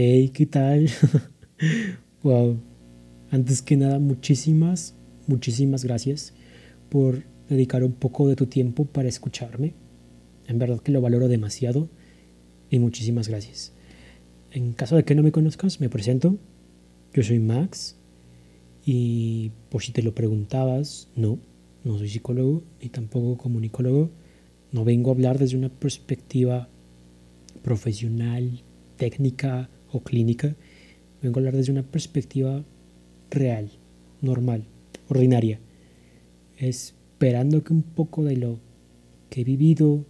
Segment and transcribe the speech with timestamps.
[0.00, 0.88] Hey, ¿qué tal?
[2.22, 2.56] wow.
[3.32, 4.94] Antes que nada, muchísimas,
[5.26, 6.34] muchísimas gracias
[6.88, 9.74] por dedicar un poco de tu tiempo para escucharme.
[10.46, 11.88] En verdad que lo valoro demasiado
[12.70, 13.72] y muchísimas gracias.
[14.52, 16.38] En caso de que no me conozcas, me presento.
[17.12, 17.96] Yo soy Max
[18.86, 21.40] y por si te lo preguntabas, no,
[21.82, 24.10] no soy psicólogo ni tampoco comunicólogo.
[24.70, 26.68] No vengo a hablar desde una perspectiva
[27.64, 28.62] profesional,
[28.96, 30.54] técnica o clínica,
[31.22, 32.64] vengo a hablar desde una perspectiva
[33.30, 33.70] real,
[34.20, 34.64] normal,
[35.08, 35.60] ordinaria,
[36.56, 38.58] esperando que un poco de lo
[39.30, 40.04] que he vivido,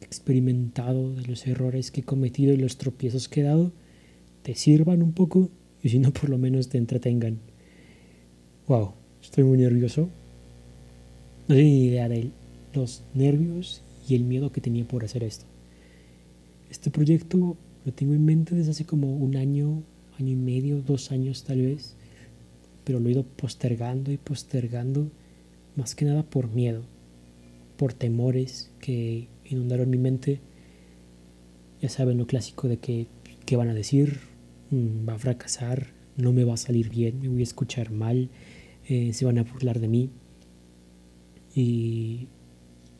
[0.00, 3.72] experimentado, de los errores que he cometido y los tropiezos que he dado,
[4.42, 5.50] te sirvan un poco
[5.82, 7.38] y si no, por lo menos te entretengan.
[8.68, 10.08] Wow, estoy muy nervioso.
[11.46, 12.30] No tengo ni idea de
[12.72, 15.44] los nervios y el miedo que tenía por hacer esto.
[16.70, 19.82] Este proyecto lo tengo en mente desde hace como un año,
[20.18, 21.96] año y medio, dos años tal vez,
[22.84, 25.10] pero lo he ido postergando y postergando,
[25.76, 26.82] más que nada por miedo,
[27.76, 30.40] por temores que inundaron mi mente.
[31.82, 33.06] Ya saben lo clásico de que,
[33.44, 34.20] ¿qué van a decir?
[34.70, 35.88] Mm, ¿Va a fracasar?
[36.16, 37.20] ¿No me va a salir bien?
[37.20, 38.30] ¿Me voy a escuchar mal?
[38.88, 40.10] Eh, ¿Se van a burlar de mí?
[41.54, 42.28] Y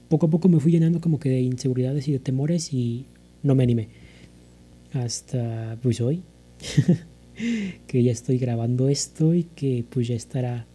[0.08, 3.06] poco a poco me fui llenando como que de inseguridades y de temores y
[3.42, 3.88] no me animé
[4.94, 6.22] hasta pues hoy,
[7.86, 10.66] que ya estoy grabando esto y que pues ya estará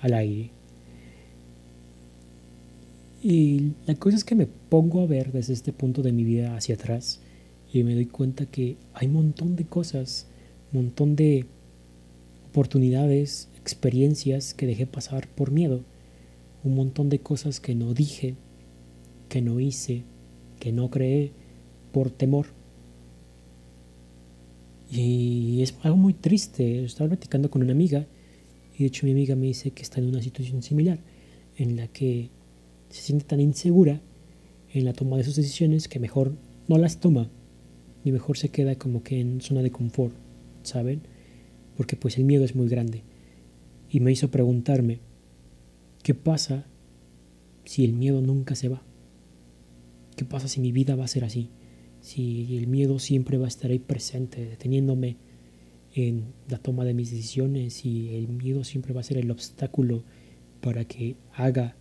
[0.00, 0.50] al aire.
[3.22, 6.56] Y la cosa es que me pongo a ver desde este punto de mi vida
[6.56, 7.20] hacia atrás
[7.72, 10.26] y me doy cuenta que hay un montón de cosas,
[10.72, 11.46] un montón de
[12.50, 15.82] oportunidades, experiencias que dejé pasar por miedo,
[16.64, 18.34] un montón de cosas que no dije,
[19.28, 20.02] que no hice,
[20.58, 21.32] que no creé
[21.92, 22.57] por temor.
[24.90, 26.84] Y es algo muy triste.
[26.84, 28.06] Estaba platicando con una amiga
[28.76, 30.98] y de hecho mi amiga me dice que está en una situación similar
[31.56, 32.30] en la que
[32.90, 34.00] se siente tan insegura
[34.72, 36.34] en la toma de sus decisiones que mejor
[36.68, 37.28] no las toma
[38.04, 40.14] ni mejor se queda como que en zona de confort,
[40.62, 41.02] ¿saben?
[41.76, 43.02] Porque pues el miedo es muy grande.
[43.90, 45.00] Y me hizo preguntarme,
[46.02, 46.64] ¿qué pasa
[47.64, 48.82] si el miedo nunca se va?
[50.16, 51.50] ¿Qué pasa si mi vida va a ser así?
[52.08, 55.18] Si el miedo siempre va a estar ahí presente, deteniéndome
[55.94, 60.04] en la toma de mis decisiones y el miedo siempre va a ser el obstáculo
[60.62, 61.76] para que haga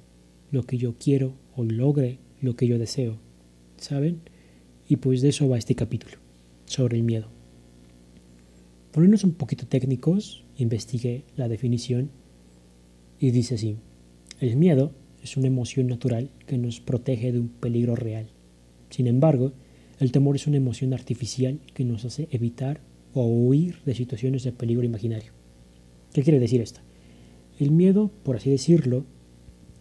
[0.51, 3.17] lo que yo quiero o logre lo que yo deseo,
[3.77, 4.19] ¿saben?
[4.89, 6.17] Y pues de eso va este capítulo,
[6.65, 7.29] sobre el miedo.
[8.91, 12.11] Poniéndonos un poquito técnicos, investigué la definición
[13.17, 13.77] y dice así,
[14.41, 14.91] el miedo
[15.23, 18.27] es una emoción natural que nos protege de un peligro real.
[18.89, 19.53] Sin embargo,
[19.99, 22.81] el temor es una emoción artificial que nos hace evitar
[23.13, 25.31] o huir de situaciones de peligro imaginario.
[26.13, 26.81] ¿Qué quiere decir esto?
[27.59, 29.05] El miedo, por así decirlo,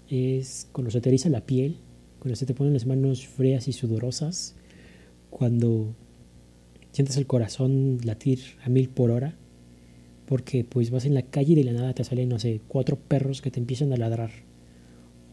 [0.09, 1.77] es cuando se te eriza la piel,
[2.19, 4.57] cuando se te ponen las manos frías y sudorosas,
[5.29, 5.95] cuando
[6.93, 9.37] sientes el corazón latir a mil por hora,
[10.25, 12.97] porque pues vas en la calle y de la nada te salen, no sé, cuatro
[12.97, 14.31] perros que te empiezan a ladrar,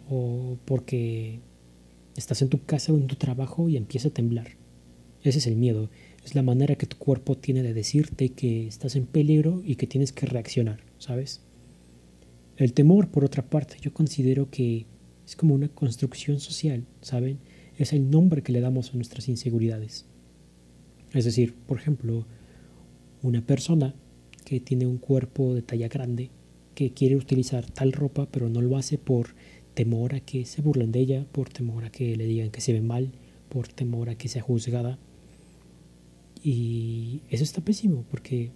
[0.09, 1.39] o porque
[2.17, 4.62] estás en tu casa o en tu trabajo y empieza a temblar.
[5.23, 5.89] Ese es el miedo,
[6.25, 9.88] es la manera que tu cuerpo tiene de decirte que estás en peligro y que
[9.88, 11.41] tienes que reaccionar, ¿sabes?
[12.57, 14.85] El temor, por otra parte, yo considero que
[15.25, 17.39] es como una construcción social, ¿saben?
[17.78, 20.06] Es el nombre que le damos a nuestras inseguridades.
[21.13, 22.25] Es decir, por ejemplo,
[23.22, 23.95] una persona
[24.45, 26.29] que tiene un cuerpo de talla grande,
[26.75, 29.35] que quiere utilizar tal ropa, pero no lo hace por
[29.73, 32.73] temor a que se burlen de ella, por temor a que le digan que se
[32.73, 33.13] ve mal,
[33.50, 35.00] por temor a que sea juzgada,
[36.43, 38.51] y eso está pésimo porque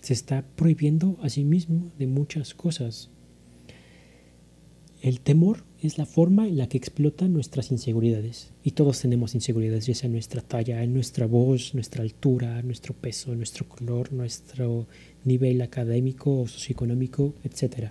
[0.00, 3.10] se está prohibiendo a sí mismo de muchas cosas.
[5.02, 8.52] El temor es la forma en la que explotan nuestras inseguridades.
[8.62, 13.34] Y todos tenemos inseguridades, ya sea nuestra talla, en nuestra voz, nuestra altura, nuestro peso,
[13.34, 14.86] nuestro color, nuestro
[15.24, 17.90] nivel académico o socioeconómico, etc.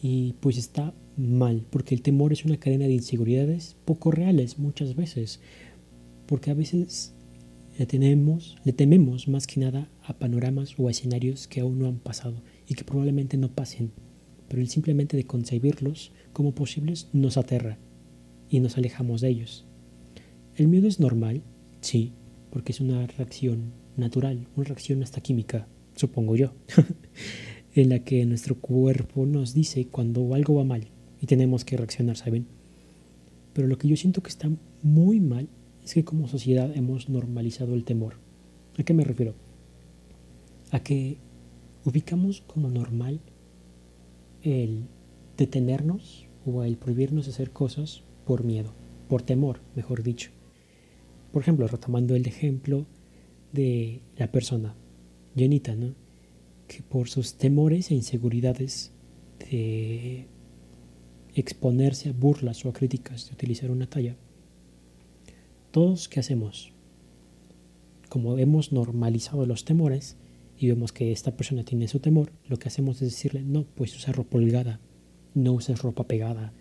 [0.00, 4.96] Y pues está mal, porque el temor es una cadena de inseguridades poco reales muchas
[4.96, 5.40] veces
[6.30, 7.12] porque a veces
[7.76, 11.88] le, tenemos, le tememos más que nada a panoramas o a escenarios que aún no
[11.88, 13.90] han pasado y que probablemente no pasen,
[14.46, 17.78] pero el simplemente de concebirlos como posibles nos aterra
[18.48, 19.66] y nos alejamos de ellos.
[20.54, 21.42] El miedo es normal,
[21.80, 22.12] sí,
[22.50, 25.66] porque es una reacción natural, una reacción hasta química,
[25.96, 26.54] supongo yo,
[27.74, 30.86] en la que nuestro cuerpo nos dice cuando algo va mal
[31.20, 32.46] y tenemos que reaccionar, ¿saben?
[33.52, 34.48] Pero lo que yo siento que está
[34.84, 35.48] muy mal
[35.84, 38.14] es que como sociedad hemos normalizado el temor.
[38.78, 39.34] ¿A qué me refiero?
[40.70, 41.18] A que
[41.84, 43.20] ubicamos como normal
[44.42, 44.84] el
[45.36, 48.72] detenernos o el prohibirnos hacer cosas por miedo,
[49.08, 50.30] por temor, mejor dicho.
[51.32, 52.86] Por ejemplo, retomando el ejemplo
[53.52, 54.74] de la persona,
[55.36, 55.94] Jenita, ¿no?
[56.70, 58.92] que por sus temores e inseguridades
[59.40, 60.26] de
[61.34, 64.16] exponerse a burlas o a críticas de utilizar una talla,
[65.70, 66.72] todos qué hacemos?
[68.08, 70.16] Como hemos normalizado los temores
[70.58, 73.96] y vemos que esta persona tiene su temor, lo que hacemos es decirle, no, pues
[73.96, 74.80] usa ropa holgada,
[75.34, 76.52] no uses ropa pegada,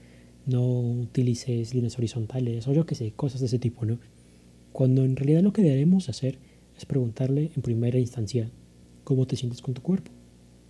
[0.45, 3.99] no utilices líneas horizontales o yo qué sé, cosas de ese tipo, ¿no?
[4.71, 6.37] Cuando en realidad lo que debemos hacer
[6.77, 8.51] es preguntarle en primera instancia,
[9.03, 10.11] ¿cómo te sientes con tu cuerpo?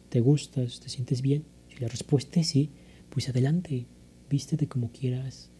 [0.09, 0.80] ¿Te gustas?
[0.80, 1.44] ¿Te sientes bien?
[1.68, 2.71] Si la respuesta es sí,
[3.09, 3.86] pues adelante,
[4.30, 5.51] vístete como quieras,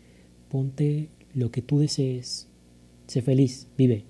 [0.50, 2.48] ponte lo que tú desees,
[3.10, 4.06] sé feliz, vive.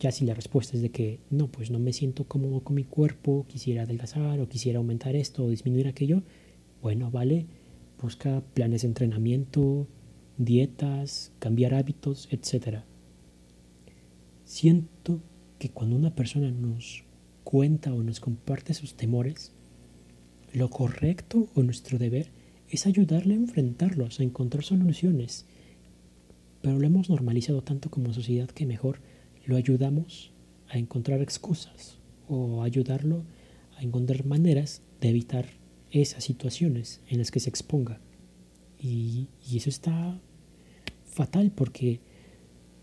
[0.00, 2.84] Ya si la respuesta es de que no, pues no me siento cómodo con mi
[2.84, 6.22] cuerpo, quisiera adelgazar o quisiera aumentar esto o disminuir aquello,
[6.82, 7.46] bueno, vale,
[8.00, 9.88] busca planes de entrenamiento,
[10.36, 12.82] dietas, cambiar hábitos, etc.
[14.44, 15.20] Siento
[15.58, 17.04] que cuando una persona nos
[17.42, 19.52] cuenta o nos comparte sus temores,
[20.52, 22.30] lo correcto o nuestro deber
[22.68, 25.46] es ayudarle a enfrentarlos, a encontrar soluciones.
[26.68, 29.00] Pero lo hemos normalizado tanto como sociedad que mejor
[29.46, 30.32] lo ayudamos
[30.68, 31.96] a encontrar excusas
[32.28, 33.24] o ayudarlo
[33.78, 35.46] a encontrar maneras de evitar
[35.90, 38.02] esas situaciones en las que se exponga.
[38.78, 40.20] Y, y eso está
[41.06, 42.00] fatal porque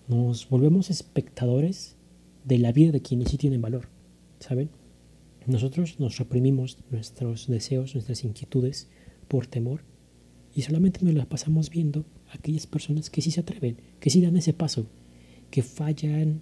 [0.07, 1.95] nos volvemos espectadores
[2.43, 3.89] de la vida de quienes sí tienen valor,
[4.39, 4.71] ¿saben?
[5.45, 8.89] Nosotros nos reprimimos nuestros deseos, nuestras inquietudes
[9.27, 9.81] por temor
[10.55, 12.03] y solamente nos las pasamos viendo
[12.35, 14.87] aquellas personas que sí se atreven, que sí dan ese paso,
[15.49, 16.41] que fallan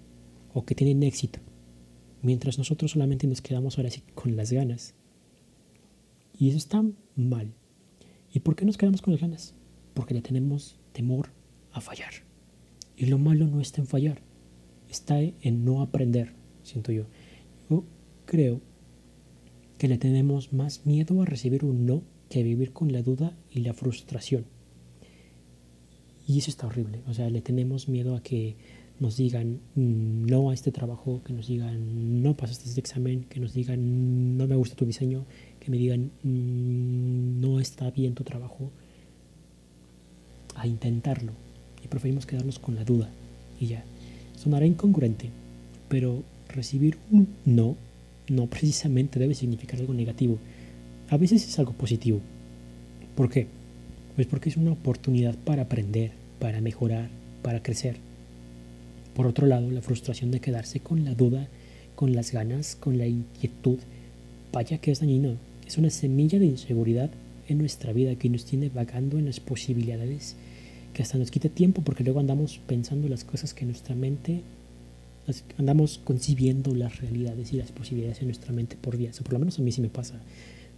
[0.52, 1.40] o que tienen éxito,
[2.22, 4.94] mientras nosotros solamente nos quedamos ahora sí con las ganas.
[6.38, 6.84] Y eso está
[7.16, 7.54] mal.
[8.32, 9.54] ¿Y por qué nos quedamos con las ganas?
[9.94, 11.30] Porque le tenemos temor
[11.72, 12.12] a fallar.
[12.96, 14.22] Y lo malo no está en fallar,
[14.88, 17.06] está en no aprender, siento yo.
[17.68, 17.84] Yo
[18.26, 18.60] creo
[19.78, 23.36] que le tenemos más miedo a recibir un no que a vivir con la duda
[23.50, 24.46] y la frustración.
[26.26, 27.00] Y eso está horrible.
[27.08, 28.56] O sea, le tenemos miedo a que
[29.00, 33.40] nos digan mm, no a este trabajo, que nos digan no pasaste este examen, que
[33.40, 35.24] nos digan no me gusta tu diseño,
[35.60, 38.70] que me digan mm, no está bien tu trabajo,
[40.54, 41.32] a intentarlo.
[41.84, 43.10] Y preferimos quedarnos con la duda
[43.60, 43.84] y ya.
[44.36, 45.30] Sonará incongruente,
[45.88, 47.76] pero recibir un no
[48.28, 50.38] no precisamente debe significar algo negativo.
[51.10, 52.20] A veces es algo positivo.
[53.14, 53.46] ¿Por qué?
[54.14, 57.08] Pues porque es una oportunidad para aprender, para mejorar,
[57.42, 57.96] para crecer.
[59.14, 61.48] Por otro lado, la frustración de quedarse con la duda,
[61.94, 63.78] con las ganas, con la inquietud,
[64.52, 65.36] vaya que es dañino.
[65.66, 67.10] Es una semilla de inseguridad
[67.48, 70.36] en nuestra vida que nos tiene vagando en las posibilidades,
[70.92, 74.42] que hasta nos quita tiempo porque luego andamos pensando las cosas que nuestra mente
[75.58, 79.38] andamos concibiendo las realidades y las posibilidades en nuestra mente por días, o por lo
[79.38, 80.20] menos a mí sí me pasa.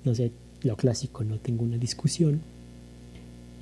[0.05, 0.31] No sé,
[0.63, 2.41] lo clásico, no tengo una discusión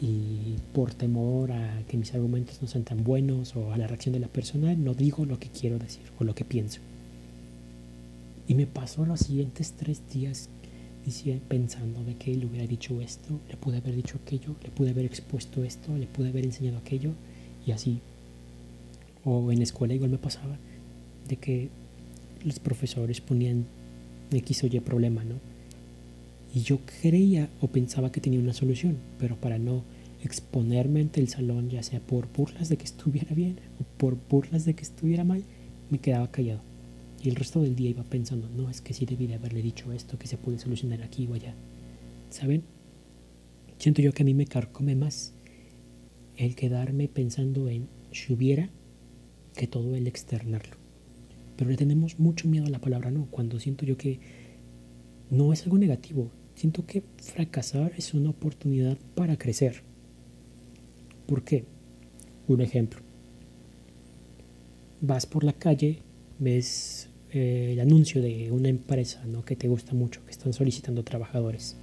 [0.01, 4.13] y por temor a que mis argumentos no sean tan buenos o a la reacción
[4.13, 6.81] de la persona, no digo lo que quiero decir o lo que pienso.
[8.47, 10.49] Y me pasó los siguientes tres días
[11.49, 15.05] pensando de que le hubiera dicho esto, le pude haber dicho aquello, le pude haber
[15.05, 17.13] expuesto esto, le pude haber enseñado aquello
[17.67, 18.01] y así.
[19.25, 20.57] O en la escuela igual me pasaba
[21.29, 21.69] de que
[22.45, 23.67] los profesores ponían
[24.31, 25.37] X o Y problema, ¿no?
[26.55, 29.83] Y yo creía o pensaba que tenía una solución, pero para no
[30.23, 34.65] exponerme ante el salón, ya sea por burlas de que estuviera bien o por burlas
[34.65, 35.43] de que estuviera mal,
[35.91, 36.61] me quedaba callado.
[37.21, 39.93] Y el resto del día iba pensando, no, es que sí debí de haberle dicho
[39.93, 41.55] esto, que se puede solucionar aquí o allá.
[42.31, 42.63] ¿Saben?
[43.79, 45.33] Siento yo que a mí me carcome más
[46.37, 48.71] el quedarme pensando en si hubiera
[49.57, 50.77] que todo el externarlo.
[51.57, 54.21] Pero le tenemos mucho miedo a la palabra no, cuando siento yo que
[55.31, 56.31] no es algo negativo.
[56.55, 59.83] Siento que fracasar es una oportunidad para crecer.
[61.27, 61.65] ¿Por qué?
[62.49, 63.01] Un ejemplo.
[65.01, 65.99] Vas por la calle,
[66.39, 69.45] ves eh, el anuncio de una empresa ¿no?
[69.45, 71.77] que te gusta mucho, que están solicitando trabajadores.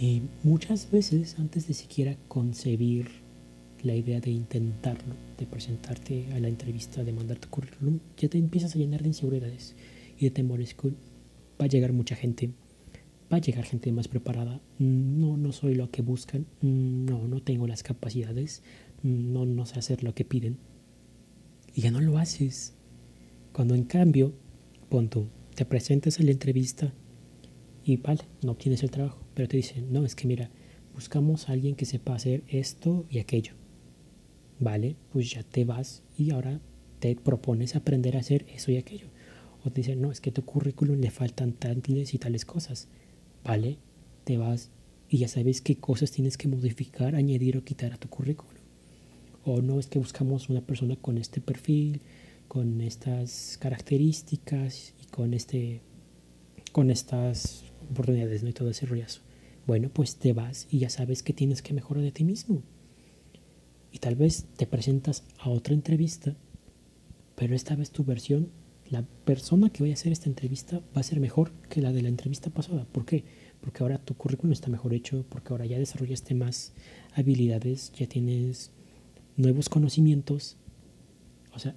[0.00, 3.08] Y muchas veces, antes de siquiera concebir
[3.82, 8.38] la idea de intentarlo, de presentarte a la entrevista, de mandar tu currículum, ya te
[8.38, 9.74] empiezas a llenar de inseguridades
[10.18, 12.50] y de temores que va a llegar mucha gente,
[13.32, 17.66] va a llegar gente más preparada, no, no soy lo que buscan, no, no tengo
[17.66, 18.62] las capacidades,
[19.02, 20.58] no, no sé hacer lo que piden,
[21.74, 22.74] y ya no lo haces.
[23.52, 24.34] Cuando en cambio,
[24.88, 26.92] pon tú, te presentas a la entrevista
[27.84, 30.50] y vale, no obtienes el trabajo, pero te dicen, no, es que mira,
[30.94, 33.54] buscamos a alguien que sepa hacer esto y aquello.
[34.60, 36.60] Vale, pues ya te vas y ahora
[36.98, 39.08] te propones aprender a hacer eso y aquello.
[39.64, 42.88] O te dicen, no, es que tu currículum le faltan tales y tales cosas.
[43.44, 43.78] Vale,
[44.24, 44.70] te vas
[45.08, 48.54] y ya sabes qué cosas tienes que modificar, añadir o quitar a tu currículum.
[49.44, 52.00] O no es que buscamos una persona con este perfil,
[52.48, 55.80] con estas características y con este
[56.72, 58.48] con estas oportunidades ¿no?
[58.48, 59.20] y todo ese rollazo.
[59.66, 62.62] Bueno, pues te vas y ya sabes que tienes que mejorar de ti mismo.
[63.92, 66.34] Y tal vez te presentas a otra entrevista,
[67.36, 68.48] pero esta vez tu versión,
[68.92, 72.02] la persona que vaya a hacer esta entrevista va a ser mejor que la de
[72.02, 72.84] la entrevista pasada.
[72.84, 73.24] ¿Por qué?
[73.62, 76.74] Porque ahora tu currículum está mejor hecho, porque ahora ya desarrollaste más
[77.14, 78.70] habilidades, ya tienes
[79.38, 80.58] nuevos conocimientos.
[81.54, 81.74] O sea,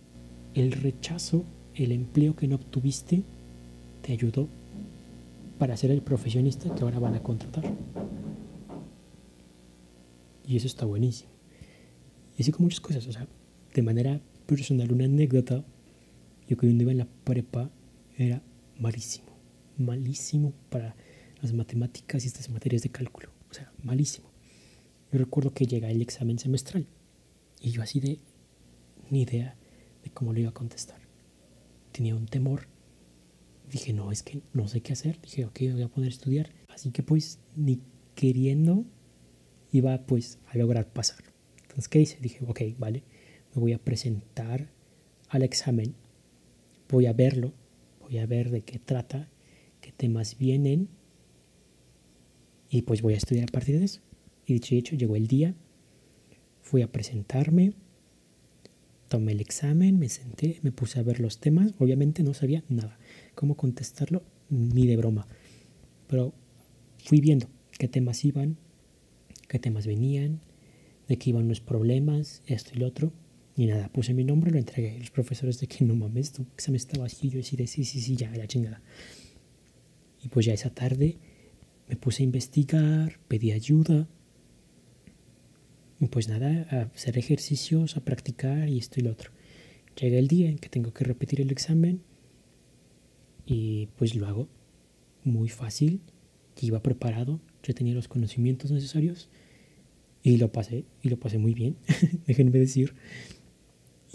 [0.56, 3.24] el rechazo, el empleo que no obtuviste,
[4.02, 4.50] te ayudó
[5.58, 7.64] para ser el profesionista que ahora van a contratar.
[10.46, 11.32] Y eso está buenísimo.
[12.38, 13.26] Y así como muchas cosas, o sea,
[13.74, 15.64] de manera personal, una anécdota,
[16.48, 17.70] yo cuando iba en la prepa
[18.18, 18.42] era
[18.80, 19.38] malísimo,
[19.78, 20.96] malísimo para
[21.42, 24.30] las matemáticas y estas materias de cálculo, o sea, malísimo.
[25.12, 26.88] Yo recuerdo que llega el examen semestral
[27.62, 28.20] y yo así de
[29.10, 29.56] ni idea
[30.04, 31.00] de cómo lo iba a contestar.
[31.92, 32.68] Tenía un temor
[33.72, 35.20] dije, no, es que no sé qué hacer.
[35.22, 36.50] Dije, ok, voy a poner a estudiar.
[36.70, 37.82] Así que pues ni
[38.16, 38.86] queriendo
[39.72, 41.24] iba pues a lograr pasar.
[41.62, 42.18] Entonces, ¿qué hice?
[42.22, 43.04] Dije, ok, vale,
[43.54, 44.70] me voy a presentar
[45.30, 45.96] al examen,
[46.90, 47.54] voy a verlo,
[48.02, 49.30] voy a ver de qué trata,
[49.82, 50.90] qué temas vienen
[52.70, 54.02] y pues voy a estudiar a partir de eso.
[54.46, 55.56] Y dicho y hecho, llegó el día,
[56.62, 57.74] fui a presentarme,
[59.08, 62.98] tomé el examen, me senté, me puse a ver los temas, obviamente no sabía nada
[63.34, 65.28] cómo contestarlo, ni de broma.
[66.08, 66.34] Pero
[66.98, 68.58] fui viendo qué temas iban,
[69.48, 70.42] qué temas venían,
[71.08, 73.14] de qué iban los problemas, esto y lo otro.
[73.56, 74.98] Y nada, puse mi nombre, lo entregué.
[75.00, 77.30] Los profesores de que no mames, tu examen estaba así.
[77.30, 78.82] Yo decía, sí, sí, sí, ya, la chingada.
[80.22, 81.18] Y pues ya esa tarde
[81.88, 84.08] me puse a investigar, pedí ayuda.
[86.00, 89.32] Y pues nada, a hacer ejercicios, a practicar y esto y lo otro.
[90.00, 92.02] Llega el día en que tengo que repetir el examen
[93.46, 94.50] y pues lo hago
[95.24, 96.02] muy fácil,
[96.62, 99.30] iba preparado, yo tenía los conocimientos necesarios
[100.24, 101.78] y lo pasé, y lo pasé muy bien,
[102.28, 102.96] déjenme decir.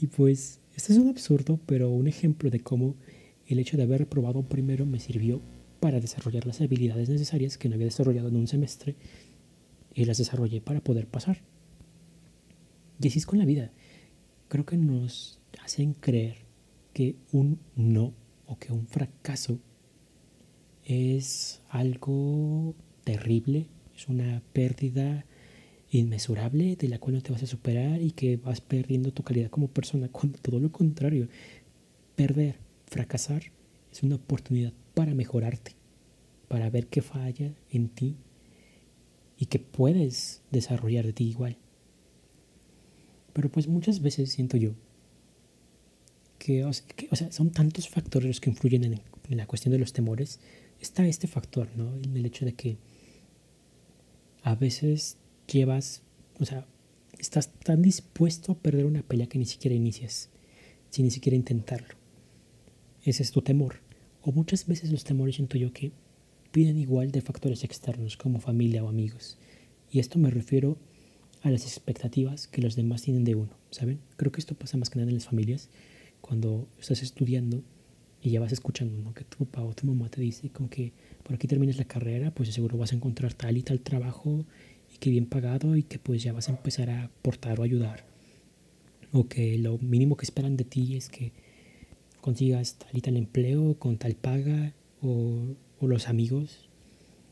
[0.00, 2.96] Y pues, esto es un absurdo, pero un ejemplo de cómo
[3.46, 5.42] el hecho de haber reprobado primero me sirvió
[5.78, 8.96] para desarrollar las habilidades necesarias que no había desarrollado en un semestre
[9.94, 11.42] y las desarrollé para poder pasar.
[12.98, 13.72] Y así es con la vida.
[14.48, 16.46] Creo que nos hacen creer
[16.94, 18.14] que un no
[18.46, 19.58] o que un fracaso
[20.84, 25.26] es algo terrible, es una pérdida
[25.90, 29.50] inmesurable de la cual no te vas a superar y que vas perdiendo tu calidad
[29.50, 31.28] como persona, cuando todo lo contrario,
[32.16, 32.56] perder,
[32.86, 33.42] fracasar
[33.92, 35.72] es una oportunidad para mejorarte,
[36.48, 38.16] para ver qué falla en ti
[39.38, 41.56] y que puedes desarrollar de ti igual.
[43.32, 44.74] Pero pues muchas veces siento yo
[46.38, 49.00] que, o sea, son tantos factores los que influyen en,
[49.36, 50.40] la cuestión de los temores.
[50.80, 51.94] Está este factor, ¿no?
[52.02, 52.78] En el hecho de que
[54.42, 55.18] a veces
[55.50, 56.02] llevas,
[56.38, 56.66] o sea,
[57.18, 60.30] estás tan dispuesto a perder una pelea que ni siquiera inicias,
[60.90, 61.94] sin ni siquiera intentarlo.
[63.02, 63.76] Ese es tu temor.
[64.22, 65.92] O muchas veces los temores siento yo que
[66.52, 69.38] piden igual de factores externos como familia o amigos.
[69.90, 70.76] Y esto me refiero
[71.42, 74.00] a las expectativas que los demás tienen de uno, ¿saben?
[74.16, 75.70] Creo que esto pasa más que nada en las familias
[76.20, 77.62] cuando estás estudiando
[78.22, 79.14] y ya vas escuchando ¿no?
[79.14, 80.92] que tu papá o tu mamá te dice como que
[81.22, 84.44] por aquí termines la carrera, pues seguro vas a encontrar tal y tal trabajo
[85.00, 88.04] que bien pagado y que pues ya vas a empezar a aportar o ayudar.
[89.12, 91.32] O que lo mínimo que esperan de ti es que
[92.20, 96.68] consigas tal y tal empleo con tal paga o, o los amigos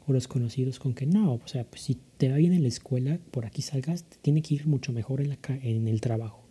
[0.07, 2.69] o los conocidos con que no, o sea, pues si te va bien en la
[2.69, 6.43] escuela, por aquí salgas, te tiene que ir mucho mejor en, la, en el trabajo.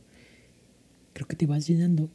[1.14, 2.10] Creo que te vas llenando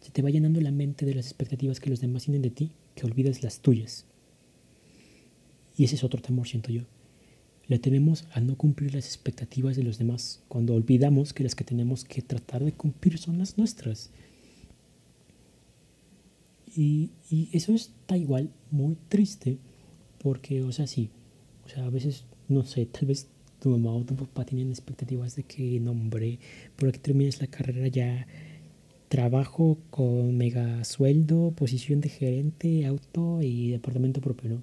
[0.00, 2.72] se te va llenando la mente de las expectativas que los demás tienen de ti,
[2.94, 4.06] que olvidas las tuyas.
[5.76, 6.82] Y ese es otro temor, siento yo.
[7.68, 11.64] Le tememos a no cumplir las expectativas de los demás, cuando olvidamos que las que
[11.64, 14.10] tenemos que tratar de cumplir son las nuestras.
[16.74, 19.58] Y, y eso está igual muy triste,
[20.22, 21.10] porque, o sea, sí,
[21.66, 23.28] o sea, a veces, no sé, tal vez
[23.60, 26.38] tu mamá o tu papá tienen expectativas de que, no, hombre,
[26.76, 28.26] por aquí termines la carrera ya
[29.08, 34.62] trabajo con mega sueldo, posición de gerente, auto y departamento propio, ¿no?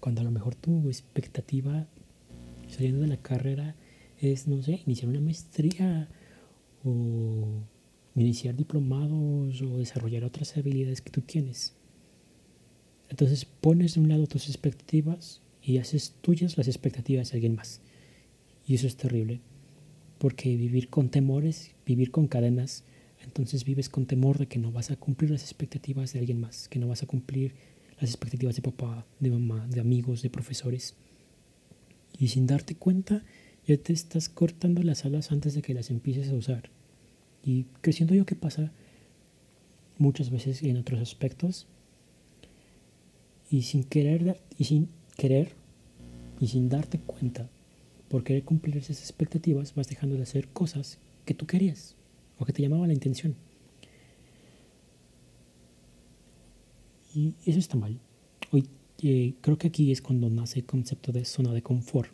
[0.00, 1.86] Cuando a lo mejor tu expectativa
[2.72, 3.76] saliendo de la carrera
[4.18, 6.08] es, no sé, iniciar una maestría
[6.84, 7.62] o
[8.14, 11.74] iniciar diplomados o desarrollar otras habilidades que tú tienes.
[13.08, 17.80] Entonces pones de un lado tus expectativas y haces tuyas las expectativas de alguien más.
[18.66, 19.40] Y eso es terrible,
[20.18, 22.84] porque vivir con temores, vivir con cadenas,
[23.24, 26.68] entonces vives con temor de que no vas a cumplir las expectativas de alguien más,
[26.68, 27.54] que no vas a cumplir
[28.00, 30.96] las expectativas de papá, de mamá, de amigos, de profesores.
[32.22, 33.24] Y sin darte cuenta,
[33.66, 36.70] ya te estás cortando las alas antes de que las empieces a usar.
[37.42, 38.70] Y creciendo yo que pasa
[39.98, 41.66] muchas veces en otros aspectos,
[43.50, 45.56] y sin querer, y sin querer,
[46.38, 47.50] y sin darte cuenta,
[48.08, 51.96] por querer cumplir esas expectativas, vas dejando de hacer cosas que tú querías
[52.38, 53.34] o que te llamaba la intención.
[57.12, 57.98] Y eso está mal.
[59.02, 62.10] Eh, creo que aquí es cuando nace el concepto de zona de confort,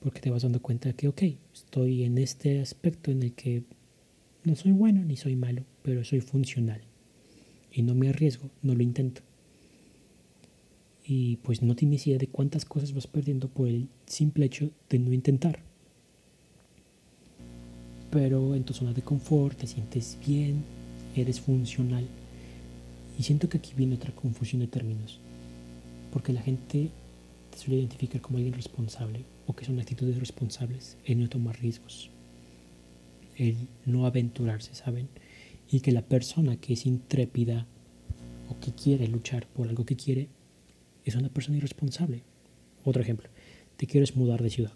[0.00, 3.62] porque te vas dando cuenta que, ok, estoy en este aspecto en el que
[4.44, 6.82] no soy bueno ni soy malo, pero soy funcional.
[7.72, 9.22] Y no me arriesgo, no lo intento.
[11.04, 14.98] Y pues no tienes idea de cuántas cosas vas perdiendo por el simple hecho de
[14.98, 15.62] no intentar
[18.12, 20.62] pero en tu zona de confort te sientes bien,
[21.16, 22.06] eres funcional.
[23.18, 25.18] Y siento que aquí viene otra confusión de términos,
[26.12, 26.90] porque la gente
[27.50, 32.10] te suele identificar como alguien responsable o que son actitudes responsables, el no tomar riesgos,
[33.36, 35.08] el no aventurarse, ¿saben?
[35.70, 37.66] Y que la persona que es intrépida
[38.48, 40.28] o que quiere luchar por algo que quiere
[41.04, 42.22] es una persona irresponsable.
[42.84, 43.28] Otro ejemplo,
[43.76, 44.72] te quieres mudar de ciudad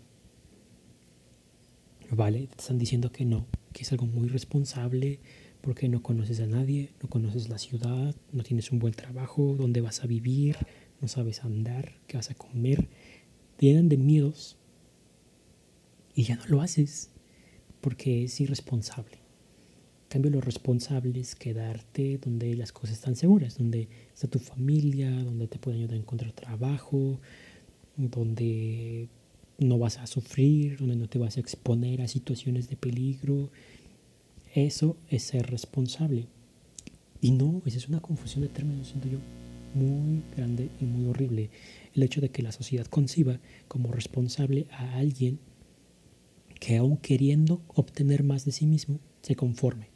[2.10, 2.46] ¿vale?
[2.46, 5.18] Te están diciendo que no, que es algo muy responsable
[5.60, 9.80] porque no conoces a nadie, no conoces la ciudad, no tienes un buen trabajo, dónde
[9.80, 10.56] vas a vivir,
[11.06, 12.88] no sabes andar, qué vas a comer.
[13.56, 14.56] Te llenan de miedos
[16.16, 17.10] y ya no lo haces
[17.80, 19.14] porque es irresponsable.
[19.14, 25.12] En cambio, lo responsable es quedarte donde las cosas están seguras, donde está tu familia,
[25.22, 27.20] donde te pueden ayudar a encontrar trabajo,
[27.96, 29.08] donde
[29.58, 33.52] no vas a sufrir, donde no te vas a exponer a situaciones de peligro.
[34.52, 36.26] Eso es ser responsable.
[37.20, 39.18] Y no, esa es una confusión de términos, siento yo,
[39.76, 41.50] muy grande y muy horrible.
[41.94, 45.38] El hecho de que la sociedad conciba como responsable a alguien
[46.58, 49.88] que aún queriendo obtener más de sí mismo, se conforme.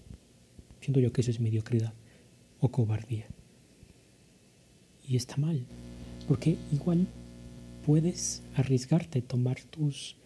[0.81, 1.95] Siento yo que eso es mediocridad
[2.61, 3.27] o cobardía.
[5.07, 5.67] Y está mal,
[6.29, 7.09] porque igual
[7.85, 10.17] puedes arriesgarte, tomar, tus,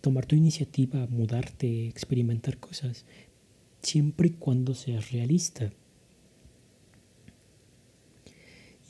[0.00, 3.04] tomar tu iniciativa, mudarte, experimentar cosas,
[3.82, 5.72] siempre y cuando seas realista.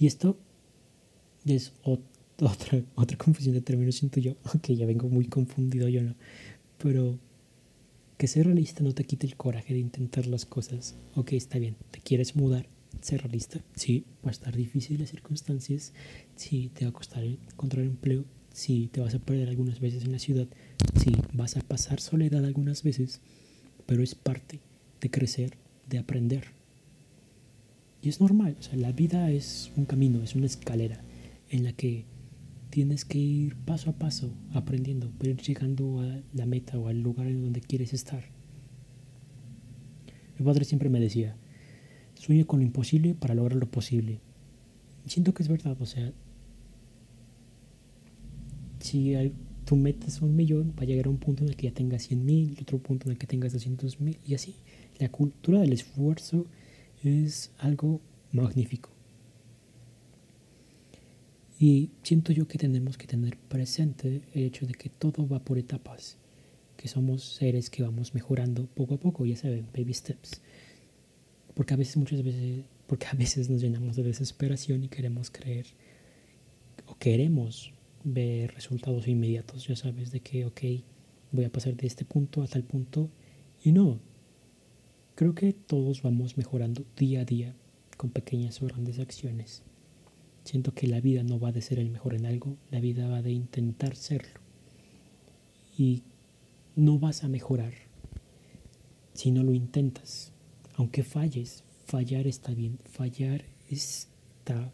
[0.03, 0.37] Y esto
[1.45, 6.17] es otra, otra confusión de términos, siento yo, aunque ya vengo muy confundido yo, ¿no?
[6.79, 7.21] Pero
[8.19, 10.97] que ser realista no te quite el coraje de intentar las cosas.
[11.15, 12.69] Ok, está bien, te quieres mudar,
[13.01, 13.61] ser realista.
[13.77, 15.93] Sí, va a estar difícil las circunstancias.
[16.35, 18.25] Sí, te va a costar encontrar empleo.
[18.53, 20.49] Sí, te vas a perder algunas veces en la ciudad.
[21.01, 23.21] Sí, vas a pasar soledad algunas veces.
[23.87, 24.59] Pero es parte
[25.01, 26.61] de crecer, de aprender.
[28.03, 28.57] Y es normal.
[28.59, 31.01] O sea, la vida es un camino, es una escalera
[31.49, 32.05] en la que
[32.71, 37.01] tienes que ir paso a paso aprendiendo, pero ir llegando a la meta o al
[37.01, 38.25] lugar en donde quieres estar.
[40.38, 41.37] Mi padre siempre me decía,
[42.23, 44.21] Sueña con lo imposible para lograr lo posible.
[45.07, 46.12] siento que es verdad, o sea,
[48.79, 49.15] si
[49.65, 51.75] tu meta es un millón, va a llegar a un punto en el que ya
[51.75, 54.55] tengas 100 mil, otro punto en el que tengas 200 mil, y así.
[55.01, 56.47] La cultura del esfuerzo
[57.05, 58.01] es algo
[58.33, 58.91] magnífico.
[61.59, 65.59] Y siento yo que tenemos que tener presente el hecho de que todo va por
[65.59, 66.19] etapas,
[66.77, 70.43] que somos seres que vamos mejorando poco a poco, ya saben, baby steps.
[71.55, 75.67] Porque a veces, muchas veces, porque a veces nos llenamos de desesperación y queremos creer
[76.87, 80.61] o queremos ver resultados inmediatos, ya sabes, de que, ok,
[81.31, 83.09] voy a pasar de este punto a tal punto.
[83.62, 84.01] Y no,
[85.23, 87.55] creo que todos vamos mejorando día a día
[87.97, 89.63] con pequeñas o grandes acciones.
[90.43, 93.23] Siento que la vida no va de ser el mejor en algo, la vida va
[93.23, 94.41] de intentar serlo.
[95.79, 96.03] Y
[96.75, 97.73] no vas a mejorar
[99.15, 100.33] si no lo intentas
[100.75, 104.73] aunque falles, fallar está bien, fallar está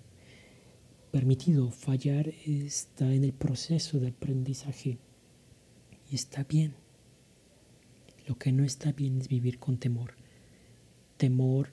[1.10, 4.96] permitido, fallar está en el proceso de aprendizaje
[6.10, 6.74] y está bien.
[8.26, 10.17] Lo que no está bien es vivir con temor
[11.18, 11.70] temor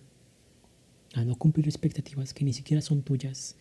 [1.13, 3.55] a no cumplir expectativas que ni siquiera son tuyas,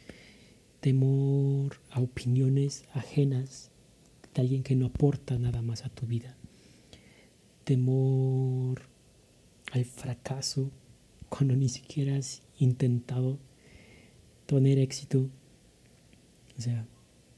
[0.80, 3.70] temor a opiniones ajenas
[4.34, 6.36] de alguien que no aporta nada más a tu vida,
[7.62, 8.82] temor
[9.70, 10.70] al fracaso
[11.28, 13.38] cuando ni siquiera has intentado
[14.46, 15.30] tener éxito.
[16.58, 16.86] O sea,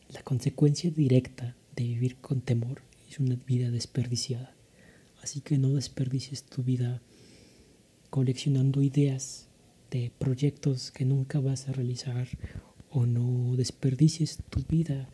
[0.08, 4.54] la consecuencia directa de vivir con temor es una vida desperdiciada.
[5.22, 7.00] Así que no desperdicies tu vida
[8.06, 9.48] coleccionando ideas
[9.90, 12.28] de proyectos que nunca vas a realizar
[12.90, 15.08] o no desperdicies tu vida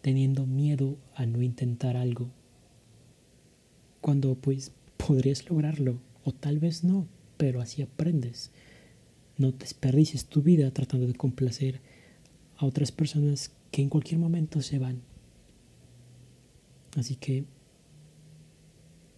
[0.00, 2.30] teniendo miedo a no intentar algo
[4.00, 8.50] cuando pues podrías lograrlo o tal vez no, pero así aprendes.
[9.36, 11.80] No desperdicies tu vida tratando de complacer
[12.56, 15.02] a otras personas que en cualquier momento se van.
[16.96, 17.44] Así que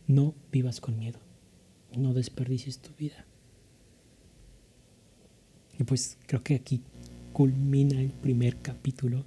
[0.07, 1.21] no vivas con miedo,
[1.97, 3.25] no desperdicies tu vida.
[5.79, 6.83] Y pues creo que aquí
[7.33, 9.25] culmina el primer capítulo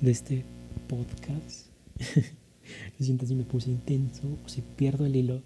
[0.00, 0.44] de este
[0.86, 1.68] podcast.
[2.98, 5.42] Lo siento si me puse intenso o si pierdo el hilo.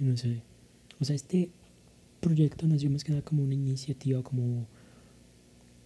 [0.00, 0.42] No sé.
[1.00, 1.50] O sea, este
[2.20, 4.66] proyecto nació más que nada como una iniciativa, como,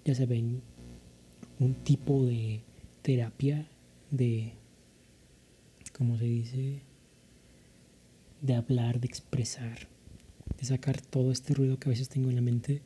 [0.05, 0.63] ya saben,
[1.59, 2.63] un tipo de
[3.03, 3.69] terapia
[4.11, 4.55] de,
[5.93, 6.83] ¿cómo se dice?
[8.41, 9.89] De hablar, de expresar,
[10.59, 12.83] de sacar todo este ruido que a veces tengo en la mente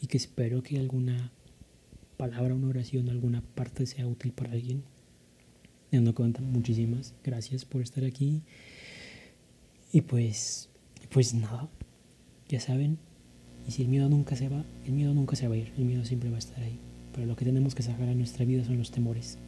[0.00, 1.32] y que espero que alguna
[2.16, 4.82] palabra, una oración, alguna parte sea útil para alguien.
[5.92, 8.42] no cuenta, muchísimas gracias por estar aquí.
[9.92, 10.68] Y pues,
[11.10, 11.68] pues nada,
[12.48, 12.98] ya saben,
[13.66, 15.84] y si el miedo nunca se va, el miedo nunca se va a ir, el
[15.84, 16.78] miedo siempre va a estar ahí.
[17.14, 19.38] Pero lo que tenemos que sacar a nuestra vida son los temores,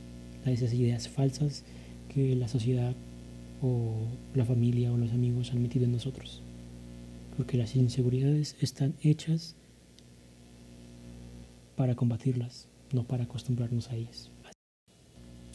[0.45, 1.65] esas ideas falsas
[2.09, 2.95] que la sociedad
[3.63, 3.95] o
[4.35, 6.43] la familia o los amigos han metido en nosotros.
[7.37, 9.55] Porque las inseguridades están hechas
[11.77, 14.31] para combatirlas, no para acostumbrarnos a ellas.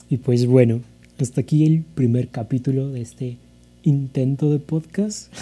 [0.10, 0.82] Y pues bueno,
[1.20, 3.38] hasta aquí el primer capítulo de este
[3.84, 5.34] intento de podcast.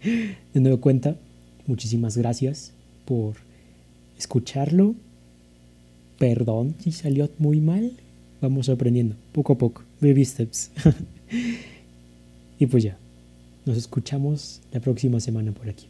[0.54, 1.16] de nuevo cuenta,
[1.66, 2.72] muchísimas gracias
[3.04, 3.36] por
[4.18, 4.94] escucharlo.
[6.18, 7.92] Perdón si salió muy mal.
[8.40, 10.70] Vamos aprendiendo poco a poco, baby steps.
[12.60, 12.96] y pues ya,
[13.64, 15.86] nos escuchamos la próxima semana por aquí.